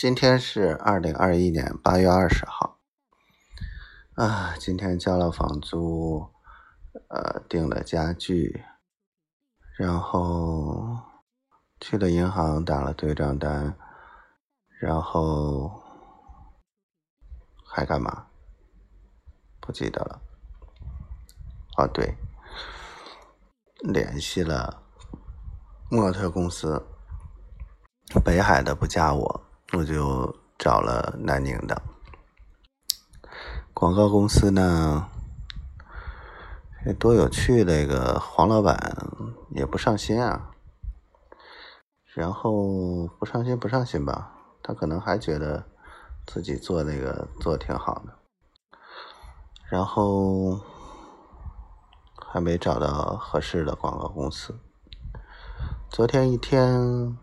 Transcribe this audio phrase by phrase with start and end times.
[0.00, 2.78] 今天是二零二一年八月二十号，
[4.14, 6.26] 啊，今天交了房租，
[7.10, 8.64] 呃，订了家具，
[9.76, 10.96] 然后
[11.82, 13.76] 去了银行打了对账单，
[14.80, 15.82] 然后
[17.66, 18.28] 还干嘛？
[19.60, 20.22] 不记得了。
[21.76, 22.16] 哦，对，
[23.80, 24.82] 联系了
[25.90, 26.86] 模特公司，
[28.24, 29.49] 北海的不加我。
[29.72, 31.80] 我就找了南宁的
[33.72, 35.08] 广告公司呢，
[36.98, 37.62] 多有趣！
[37.62, 38.76] 那个黄老板
[39.50, 40.50] 也不上心啊，
[42.14, 44.32] 然后不上心不上心吧，
[44.62, 45.64] 他可能还觉得
[46.26, 48.18] 自己做那个做挺好的，
[49.70, 50.60] 然后
[52.26, 54.58] 还没找到合适的广告公司。
[55.88, 57.16] 昨天一天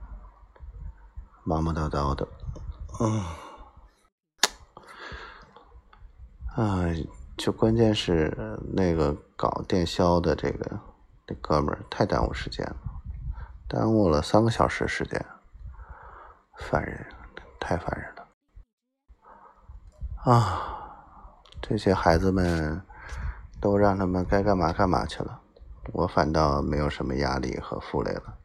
[1.48, 2.28] 忙忙叨叨的。
[3.00, 3.24] 嗯，
[6.58, 6.84] 啊，
[7.38, 10.78] 就关键是那个搞电销的这个
[11.26, 12.76] 那哥们儿太耽误时间了，
[13.66, 15.26] 耽误了三个小时时间，
[16.58, 17.06] 烦人，
[17.62, 18.28] 太烦人了。
[20.30, 22.82] 啊，这些孩子们
[23.62, 25.40] 都让他们该干嘛干嘛去了，
[25.94, 28.38] 我反倒没有什么压力和负累了。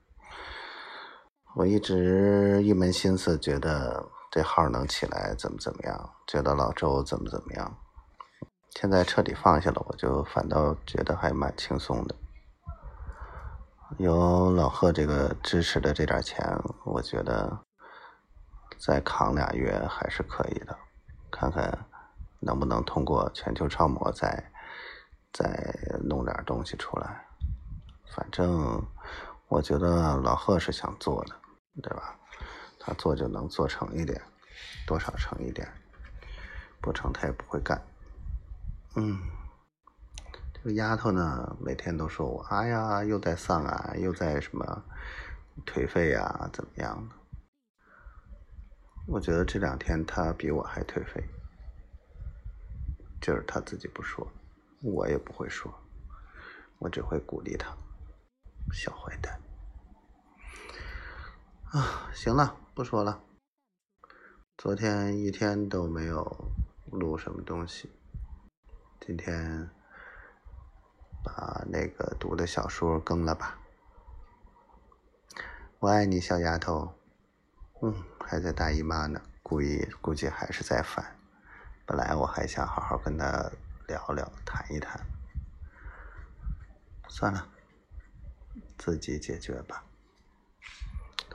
[1.55, 4.09] 我一直一门心思觉得。
[4.35, 6.11] 这号能起来怎么怎么样？
[6.27, 7.77] 觉得老周怎么怎么样？
[8.71, 12.15] 现在彻底放下了，我就反倒觉得还蛮轻松的。
[13.99, 16.43] 有老贺这个支持的这点钱，
[16.87, 17.59] 我觉得
[18.79, 20.75] 再扛俩月还是可以的。
[21.31, 21.87] 看看
[22.41, 24.51] 能不能通过全球超模再
[25.31, 27.23] 再弄点东西出来。
[28.17, 28.83] 反正
[29.49, 31.35] 我觉得老贺是想做的，
[31.81, 32.19] 对吧？
[32.79, 34.21] 他做就能做成一点，
[34.87, 35.67] 多少成一点，
[36.81, 37.81] 不成他也不会干。
[38.97, 39.19] 嗯，
[40.53, 44.85] 这个丫头呢，每天都说我，哎呀，又在丧啊，又在什么
[45.65, 47.15] 颓废啊，怎么样的？
[49.07, 51.25] 我觉得这两天她比我还颓废，
[53.21, 54.27] 就是她自己不说，
[54.83, 55.73] 我也不会说，
[56.79, 57.75] 我只会鼓励她，
[58.73, 59.41] 小坏蛋。
[61.73, 62.55] 啊，行了。
[62.75, 63.23] 不说了，
[64.59, 66.53] 昨天一天都没有
[66.91, 67.91] 录什么东西，
[69.01, 69.71] 今天
[71.25, 73.59] 把那个读的小说更了吧。
[75.79, 76.93] 我爱你，小丫头。
[77.81, 81.19] 嗯，还在大姨妈呢，估计估计还是在烦。
[81.87, 83.51] 本来我还想好好跟她
[83.89, 85.01] 聊聊，谈一谈，
[87.09, 87.49] 算了，
[88.77, 89.83] 自己解决吧。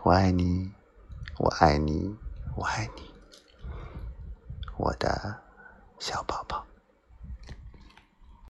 [0.03, 0.73] 我爱你。
[1.39, 2.17] 我爱你，
[2.55, 3.13] 我爱你，
[4.77, 5.43] 我的
[5.99, 6.46] 小宝。